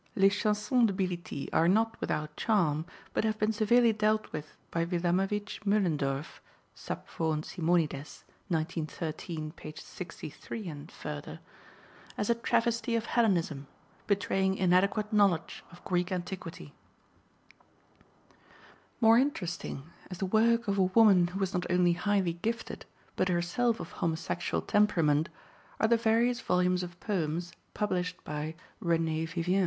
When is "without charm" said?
2.01-2.87